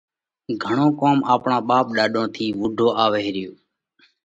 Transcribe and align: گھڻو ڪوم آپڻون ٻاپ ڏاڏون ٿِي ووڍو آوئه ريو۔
گھڻو 0.63 0.87
ڪوم 0.99 1.17
آپڻون 1.33 1.61
ٻاپ 1.67 1.85
ڏاڏون 1.95 2.27
ٿِي 2.35 2.45
ووڍو 2.59 2.87
آوئه 3.03 3.27
ريو۔ 3.35 3.51